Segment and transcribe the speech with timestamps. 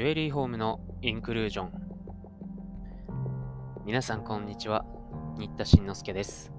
[0.00, 1.72] ジュエリーホームのインクルージョン。
[3.84, 4.86] 皆さんこんにちは。
[5.36, 6.50] 新田慎之介です。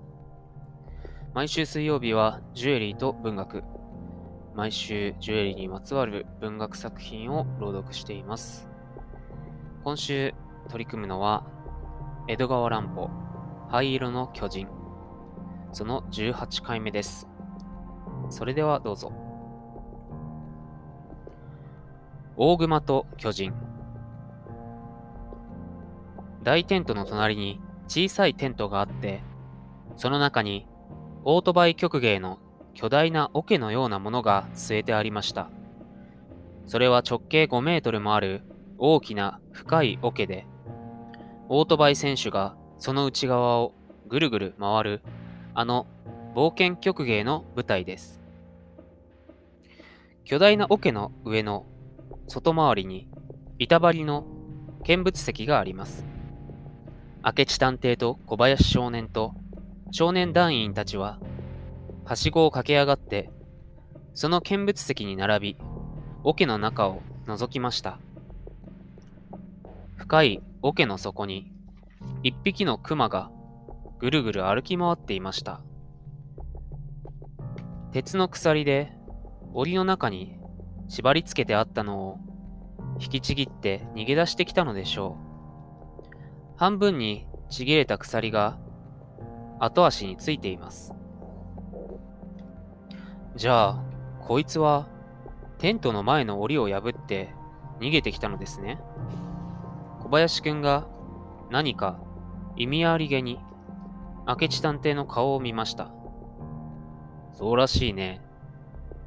[1.34, 3.64] 毎週水曜日はジュエリーと文学。
[4.54, 8.70] 毎週ジュエリーにまつわる文学作品を朗読しています。
[9.84, 10.36] 今週
[10.70, 11.44] 取り組むのは
[12.28, 13.10] 江戸川乱歩
[13.72, 14.68] 灰色の巨人。
[15.72, 17.28] その18回目です。
[18.30, 19.31] それではどうぞ。
[22.38, 23.54] 大熊と巨人。
[26.44, 29.22] 大テントの隣に小さいテントがあって
[29.96, 30.66] その中に
[31.24, 32.40] オートバイ曲芸の
[32.74, 35.50] 巨大な桶のようなものが据えてありました。
[36.66, 38.44] それは直径5メートルもある
[38.78, 40.48] 大きな深い桶で
[41.50, 43.74] オートバイ選手がその内側を
[44.08, 45.02] ぐるぐる回る
[45.54, 45.86] あの
[46.34, 48.22] 冒険曲芸の舞台です。
[50.24, 51.66] 巨大な桶の上の
[52.32, 53.10] 外回りに
[53.60, 54.26] 板張りの
[54.84, 56.06] 見物席があります。
[57.24, 59.34] 明智探偵と小林少年と
[59.92, 61.20] 少年団員たちは、
[62.06, 63.30] はしごを駆け上がって、
[64.14, 65.58] その見物席に並び、
[66.24, 68.00] 桶の中を覗きました。
[69.98, 71.52] 深い桶の底に、
[72.24, 73.30] 一匹の熊が
[74.00, 75.60] ぐるぐる歩き回っていました。
[77.92, 78.94] 鉄の鎖で
[79.54, 80.41] 檻の中に
[80.92, 82.20] 縛り付けてあったのを
[83.00, 85.18] 引きちぎって逃げ出してきたのでしょ
[86.06, 86.18] う。
[86.58, 88.58] 半分にちぎれた鎖が
[89.58, 90.94] 後足についています。
[93.38, 93.84] じゃあ、
[94.20, 94.90] こいつは
[95.60, 97.30] テントの前の檻を破って
[97.80, 98.78] 逃げてきたのですね。
[100.02, 100.90] 小林くんが
[101.50, 102.02] 何か
[102.58, 103.40] 意味ありげに
[104.28, 105.90] 明智探偵の顔を見ました。
[107.32, 108.22] そうらしいね。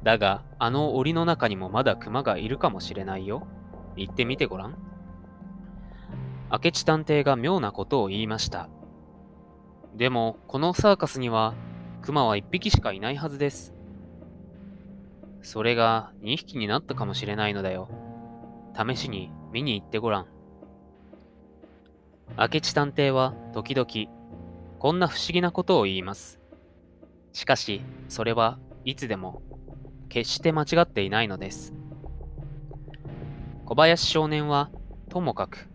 [0.05, 3.47] だが、あの檻の中にもまだ熊がいるかもしれないよ。
[3.95, 4.77] 行ってみてごらん。
[6.51, 8.69] 明智探偵が妙なことを言いました。
[9.95, 11.55] でも、このサーカスには、
[12.03, 13.73] 熊は一匹しかいないはずです。
[15.41, 17.89] それが2匹になったかもしれないのだよ。
[18.77, 20.27] 試しに見に行ってごらん。
[22.37, 23.87] 明智探偵は時々、
[24.77, 26.39] こんな不思議なことを言います。
[27.33, 29.41] しかし、それはいつでも
[30.09, 31.73] 決して間違っていないのです。
[33.65, 34.69] 小林少年は、
[35.09, 35.69] ともかく、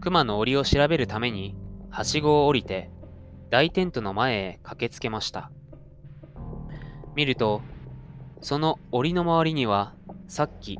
[0.00, 1.56] 熊の檻を調べるために、
[1.90, 2.90] はしごを降りて、
[3.50, 5.50] 大テントの前へ駆けつけました。
[7.16, 7.62] 見ると、
[8.40, 9.94] その檻の周りには、
[10.28, 10.78] さっき、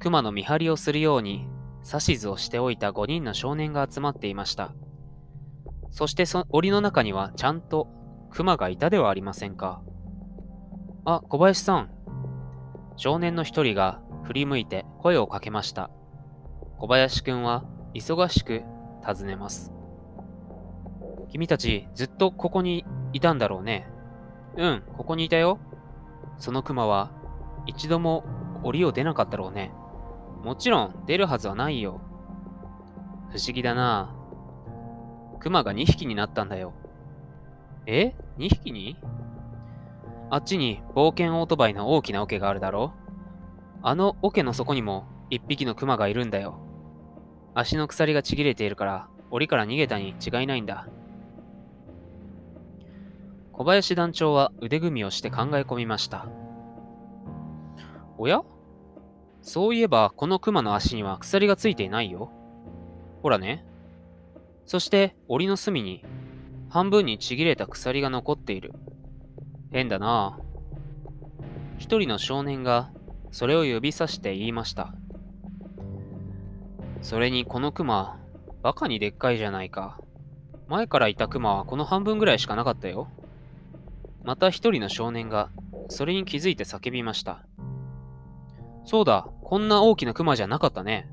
[0.00, 1.46] 熊の見張りをするように、
[1.84, 4.72] 指図をしておいた5人の少年が集まっていました。
[5.90, 7.88] そしてそ檻の中にはちゃんと
[8.30, 9.82] 熊がいたではありませんか。
[11.04, 11.90] あ、小林さん、
[13.02, 15.88] 少年の一人が振り向いて声をかけました。
[16.76, 18.62] 小林くんは忙しく
[19.02, 19.72] 尋ねます。
[21.30, 22.84] 君たちずっとここに
[23.14, 23.88] いたんだろうね。
[24.58, 25.58] うん、ここにいたよ。
[26.36, 27.10] その熊は
[27.64, 28.22] 一度も
[28.64, 29.72] 檻を出なかったろうね。
[30.44, 32.02] もちろん出るはずはないよ。
[33.30, 34.14] 不思議だな。
[35.38, 36.74] 熊が2匹になったんだよ。
[37.86, 38.98] え ?2 匹に？
[40.32, 42.94] あっちに冒険オートバイの大きな桶があるだろ
[43.82, 46.60] あの桶の底にも一匹のクマがいるんだよ。
[47.54, 50.86] 足の鎖がちぎれているから、檻から逃げたに違いないんだ。
[53.52, 56.28] 小林団長は腕組みをして考え込みました。
[58.16, 58.42] おや？
[59.42, 62.30] そういえば、このクマの足には鎖がついていないよ。
[63.22, 63.64] ほらね。
[64.66, 66.04] そして、檻の隅に、
[66.68, 68.72] 半分にちぎれた鎖が残っている。
[69.70, 70.38] 変だな
[71.78, 72.90] 一人の少年が
[73.30, 74.92] それを指さして言いました。
[77.02, 78.18] それにこのクマ、
[78.62, 79.98] バカにでっかいじゃないか。
[80.68, 83.08] 前からいたクマはこの半分ぐらいしかなかったよ。
[84.22, 85.50] また一人の少年が
[85.88, 87.46] それに気づいて叫びました。
[88.84, 91.10] そうだ、こんな大きなクマじゃなかったね。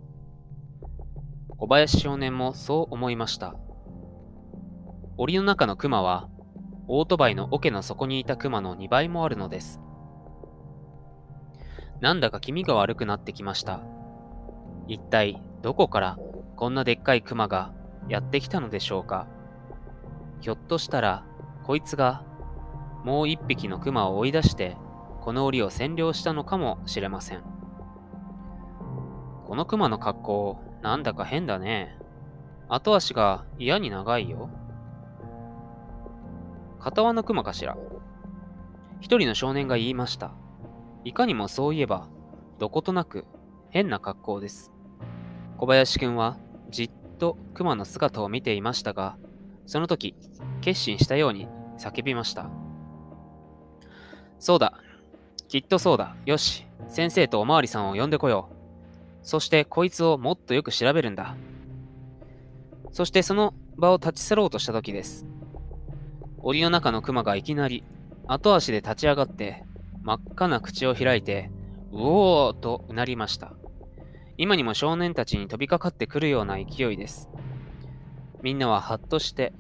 [1.58, 3.56] 小林少年もそう思いました。
[5.18, 6.30] 檻の中のクマは
[6.90, 9.82] オートバイの桶の底にいたクマの2倍もあるのです。
[12.00, 13.82] なんだか気味が悪くなってきました。
[14.88, 16.18] 一体どこから
[16.56, 17.74] こんなでっかいクマが
[18.08, 19.28] やってきたのでしょうか。
[20.40, 21.26] ひょっとしたら
[21.66, 22.24] こいつが
[23.04, 24.78] もう一匹のクマを追い出して
[25.20, 27.44] この檻を占領したのかもしれません。
[29.46, 31.98] このクマの格好なんだか変だね。
[32.70, 34.50] 後足が嫌に長いよ。
[36.80, 37.78] 片輪の熊かしら。
[39.00, 40.32] 一人の少年が言いました。
[41.04, 42.08] いかにもそういえば、
[42.60, 43.26] どことなく
[43.70, 44.72] 変な格好です。
[45.58, 46.38] 小林くんは
[46.70, 49.18] じっと熊の姿を見ていましたが、
[49.66, 50.16] その時、
[50.62, 51.48] 決心したように
[51.78, 52.50] 叫びました。
[54.40, 54.74] そうだ。
[55.48, 56.16] きっとそうだ。
[56.26, 56.66] よし。
[56.88, 58.56] 先生とおまわりさんを呼んでこよう。
[59.24, 61.36] そしてこいつをもっとよく調べるんだ。
[62.92, 65.26] そしてその場を立ち去ろうとした時です。
[66.44, 67.84] 檻の中の熊がいきなり
[68.28, 69.64] 後足で立ち上がって
[70.04, 71.52] 真っ赤な口を開いて、
[71.92, 73.54] うおーとうなりました。
[74.38, 77.30] 今にも少年たちに飛びかかってくるような勢いです。
[78.42, 79.52] みんなははっとして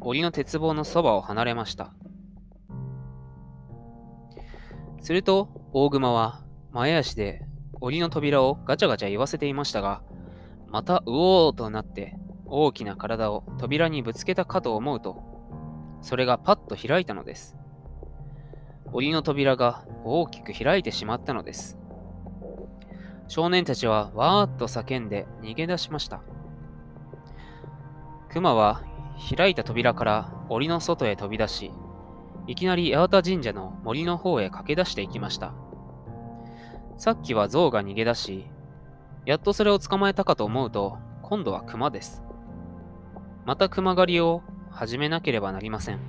[0.00, 1.92] 檻の鉄棒のそばを離れました。
[5.00, 6.42] すると、大熊は
[6.72, 7.44] 前足で
[7.80, 10.02] 檻の扉をガチャガチャ言わせていましたが、
[10.68, 15.41] またうおーとなって大きな体を扉にぶつけたかと思うと、
[16.02, 17.56] それがパッと開いたのです。
[18.92, 21.78] 檻の扉が大きく開いてしまったのです。
[23.28, 26.20] 少年たちはわーっと叫んで逃げ出しました。
[28.30, 28.82] 熊は
[29.34, 31.70] 開いた扉から檻の外へ飛び出し、
[32.46, 35.54] いきなり八幡神社の森の方へ駆け出していきました。
[36.98, 38.50] さっきは象が逃げ出し、
[39.24, 42.22] やっとそれを捕まえたかと思うと、今度は熊です。
[43.46, 46.00] また熊狩りを始めなければなりません。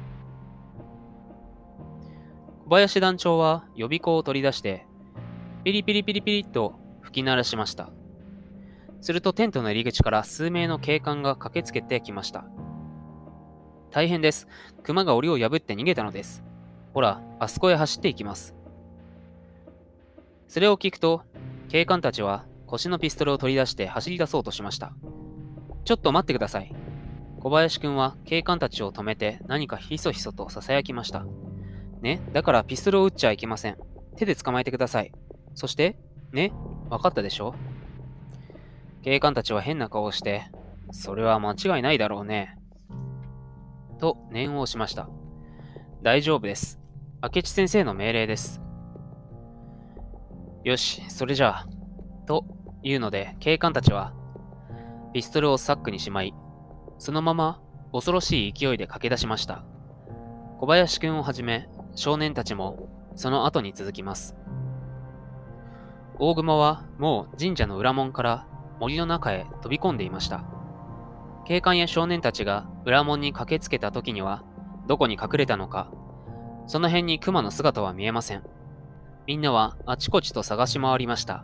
[2.66, 4.88] 小林団長は予備校を取り出して、
[5.64, 7.90] ピリピリピリピリと吹き鳴らしました。
[9.02, 12.46] するとテントの入り口から数名の警官が駆けつけてきました。
[13.92, 14.48] 大変です。
[14.82, 16.44] 熊が檻を破って逃げたのです。
[16.94, 18.56] ほら、あそこへ走っていきます。
[20.48, 21.24] それを聞くと、
[21.68, 24.94] 警官たちは腰のピストルを取り出して走り出そうとしました。
[25.84, 26.74] ちょっと待ってください。
[27.44, 31.26] 小林くんは警官たちを止めて何かひそひそと囁きました。
[32.02, 33.78] ね、だからピストルを撃っちゃいけません。
[34.16, 35.12] 手で捕まえてください。
[35.54, 35.98] そして、
[36.32, 36.54] ね、
[36.90, 37.54] わかったでしょ？
[39.02, 40.46] 警官たちは変な顔をして、
[40.92, 42.58] それは間違いないだろうね。
[44.00, 45.10] と念を押しました。
[46.02, 46.80] 大丈夫です。
[47.22, 48.62] 明智先生の命令です。
[50.64, 51.68] よし、それじゃあ。
[52.26, 52.46] と
[52.84, 54.14] いうので、警官たちは、
[55.14, 56.34] ピストルをサックにしまい、
[57.04, 57.60] そのまま
[57.92, 59.66] 恐ろしい勢いで駆け出しました。
[60.62, 64.38] 小林くんをはじめ、少年たちもその後に続きます。
[66.18, 68.48] 大熊はもう神社の裏門から
[68.80, 70.46] 森の中へ飛び込んでいました。
[71.44, 74.46] 警官や少年たちが裏門に駆けつけた時には、
[74.88, 75.92] どこに隠れたのか、
[76.68, 78.44] その辺に熊の姿は見えません。
[79.28, 81.44] みんなはあちこちと探し回りました。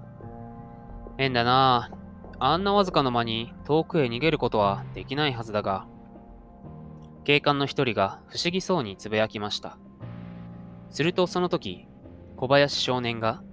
[1.18, 1.99] 変だなぁ。
[2.42, 5.88] あんなわずかの間に遠くへ逃げることはできないはずだが、
[7.26, 9.78] 警官の一人が不思議そうにつぶやきました。
[10.90, 11.88] するとその時、
[12.38, 13.44] 小林少年が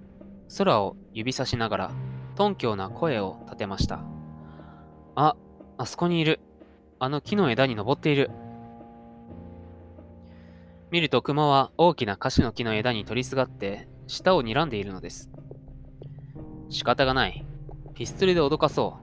[0.56, 1.90] 空を指さしながら、
[2.36, 4.04] 頓強な声を立てました。
[5.16, 5.34] あ、
[5.78, 6.40] あそこにいる。
[6.98, 8.30] あの木の枝に登っている。
[10.92, 15.28] 見ると熊は大きな樫の木の枝に取りすがって舌を睨んでいるのです。
[16.68, 17.44] 仕方がない。
[17.96, 18.98] ピストルで脅かそ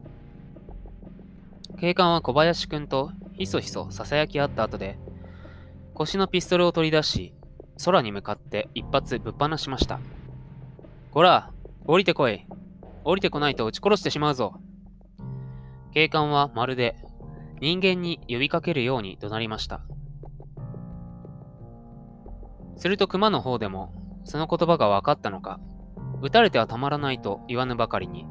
[1.74, 1.78] う。
[1.80, 5.00] 警官は小林くんとひそひそ囁き合った後で、
[5.96, 7.34] 腰のピストルを取り出し、
[7.84, 10.00] 空に向かって一発ぶっ放しました。
[11.10, 11.52] こら、
[11.86, 12.46] 降りてこい。
[13.04, 14.54] 降りてこないと撃ち殺してしまうぞ。
[15.92, 16.96] 警官はまるで
[17.62, 19.82] 人間に呼びかけるように怒鳴りました。
[22.78, 23.92] すると熊の方でも
[24.24, 25.60] その言葉が分かったのか、
[26.22, 28.28] 撃たれてはたまらないと言わぬばかりに、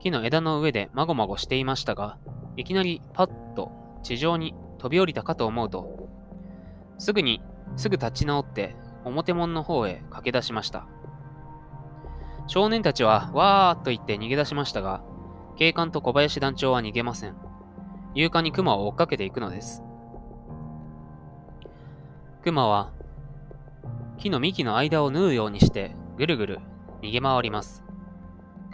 [0.00, 2.18] 木の枝の上でまごまごしていましたが、
[2.56, 3.72] いきなりパッと
[4.02, 6.08] 地上に飛び降りたかと思うと、
[6.98, 7.42] すぐに、
[7.76, 10.86] すぐ立ち直って表門の方へ駆け出しました。
[12.46, 15.02] 少年たちはわーっと言って逃げ出しましたが、
[15.56, 17.36] 警官と小林団長は逃げません。
[18.14, 19.82] 勇敢に熊を追っかけていくのです。
[22.42, 22.92] 熊は
[24.18, 26.60] 木の幹の間を縫うようにしてぐるぐる
[27.02, 27.83] 逃げ回ります。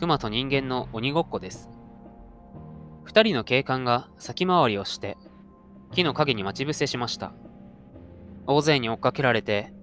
[0.00, 1.68] 熊と人間の鬼ごっこです。
[3.04, 5.18] 二人の警官が先回りをして
[5.92, 7.34] 木の陰に待ち伏せしました。
[8.46, 9.74] 大勢に追っかけられて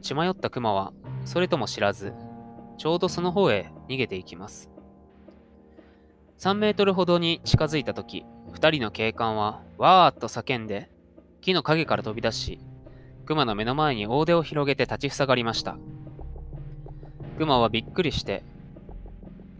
[0.00, 0.92] 血迷った熊は
[1.24, 2.12] それとも知らず
[2.78, 4.70] ちょうどその方へ逃げていきます。
[6.38, 10.88] 3メートルほどに近づいたとき、2人の警官はわーっと叫んで、
[11.40, 12.60] 木の陰から飛び出し、
[13.26, 15.76] 熊の目の前に大手を広げて立ちふさがりました。
[17.38, 18.44] 熊はびっくりして、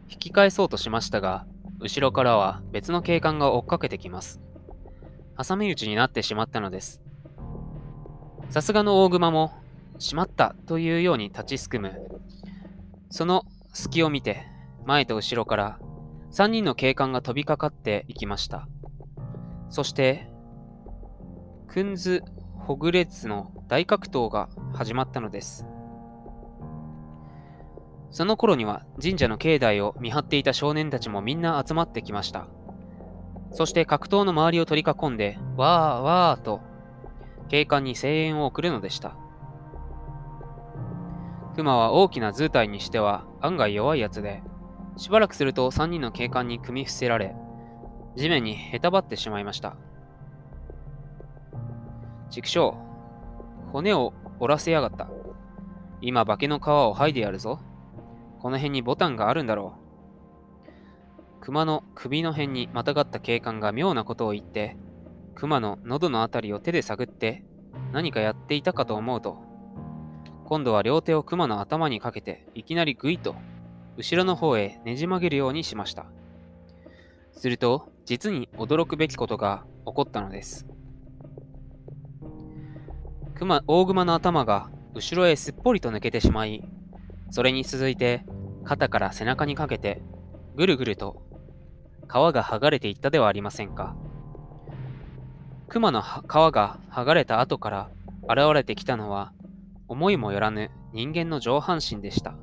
[0.09, 1.47] 引き返そうとしましたが、
[1.81, 4.41] 後ろからは別の警官が追っかけてきます。
[5.37, 7.03] 挟み撃ちになってしまったのです。
[8.51, 9.53] さすがの大熊も、
[9.99, 12.21] しまったというように立ちすくむ。
[13.11, 14.47] その隙を見て、
[14.85, 15.79] 前と後ろから
[16.31, 18.69] 3人の警官が飛びかかっていきました。
[19.71, 20.29] そして、
[21.69, 22.23] クンズ・
[22.59, 25.67] ホグレッツの大格闘が始まったのです。
[28.15, 32.47] その頃には神社の境内を見張っていた少年たちもみんな集まってきました。
[33.51, 36.61] そして格闘の周りを取り囲んで、わーわーと
[37.49, 39.17] 警官に声援を送るのでした。
[41.57, 44.45] 熊は大きな図体にしては案外弱いやつで、
[44.97, 47.35] しばらくすると3人の警官に組み伏せられ、
[48.15, 49.77] 地面にへたばってしまいました。
[52.31, 52.75] 畜生、
[53.73, 55.09] 骨を折らせやがった。
[56.01, 57.59] 今化けの皮を剥いでやるぞ。
[58.45, 59.79] この辺にボタンがあるんだろ
[60.69, 61.41] う。
[61.41, 64.77] 熊の首の辺にまたがった警官が妙なことを言って、
[65.35, 67.43] 熊の喉のあたりを手で探って
[67.91, 69.39] 何かやっていたかと思うと、
[70.45, 73.35] 今度は両手を熊の頭にかけていきなりぐいと
[73.97, 76.05] 後ろの方へねじ曲げるようにしました。
[77.33, 80.67] すると、実に驚くべきことが起こったのです。
[83.37, 86.63] 熊大熊の頭が後ろへすっぽりと抜けてしまい、
[87.31, 88.25] それに続いて
[88.65, 90.03] 肩から背中にかけて
[90.57, 91.23] ぐるぐると
[92.07, 93.97] 皮が剥がれていったではありませんか。
[95.69, 97.91] 熊の皮が剥がれた後から
[98.29, 99.33] 現れてきたのは
[99.89, 102.37] 思いもよらぬ人間の上半身でした。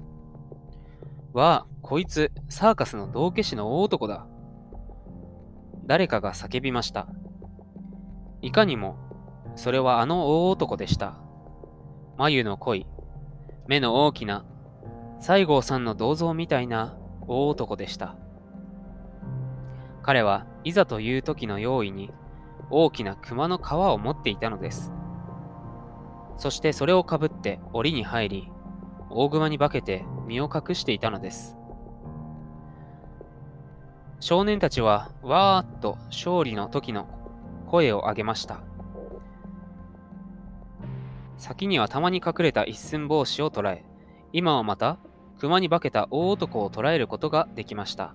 [1.34, 4.28] わあ、こいつ、サーカスの道化師の大男だ。
[5.86, 7.08] 誰かが叫びました。
[8.42, 8.98] いかにも、
[9.56, 11.20] それはあの大男でした。
[12.18, 12.86] 眉の濃い、
[13.68, 14.46] 目の大きな、
[15.22, 16.98] 西郷さんの銅像みたいな
[17.28, 18.16] 大男でした。
[20.02, 22.12] 彼はいざという時の用意に
[22.72, 24.92] 大きな熊の皮を持っていたのです。
[26.38, 28.52] そしてそれをかぶって檻に入り、
[29.12, 31.56] 大熊に化けて身を隠していたのです。
[34.20, 37.08] 少年たちはわーっと勝利の時の
[37.68, 38.62] 声を上げました。
[41.38, 43.86] 先にはたまに隠れた一寸法師を捕らえ、
[44.34, 44.98] 今はまた
[45.42, 48.14] 熊に化けた大男を捕らえることができました。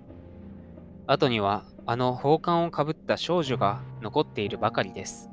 [1.08, 5.28] 後にはあの宝冠をかぶった少女が残っているばかりです。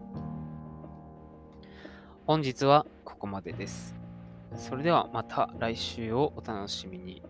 [2.25, 3.93] 本日はここまでです。
[4.55, 7.21] それではまた来週をお楽しみに。